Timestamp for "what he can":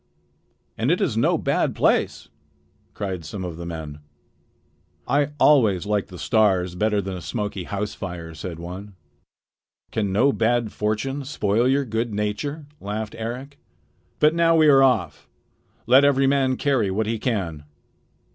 16.89-17.63